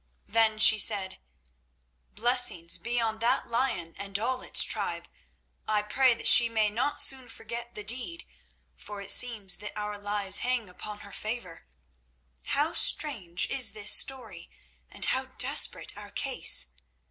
Then 0.27 0.57
she 0.57 0.79
said: 0.79 1.19
"Blessings 2.15 2.79
be 2.79 2.99
on 2.99 3.19
that 3.19 3.47
lion 3.47 3.93
and 3.99 4.17
all 4.17 4.41
its 4.41 4.63
tribe! 4.63 5.07
I 5.67 5.83
pray 5.83 6.15
that 6.15 6.27
she 6.27 6.49
may 6.49 6.71
not 6.71 6.99
soon 6.99 7.29
forget 7.29 7.75
the 7.75 7.83
deed, 7.83 8.25
for 8.75 8.99
it 8.99 9.11
seems 9.11 9.57
that 9.57 9.77
our 9.77 9.99
lives 9.99 10.39
hang 10.39 10.69
upon 10.69 11.01
her 11.01 11.11
favour. 11.13 11.67
How 12.45 12.73
strange 12.73 13.47
is 13.51 13.73
this 13.73 13.91
story, 13.95 14.49
and 14.89 15.05
how 15.05 15.25
desperate 15.37 15.95
our 15.95 16.09
case! 16.09 16.69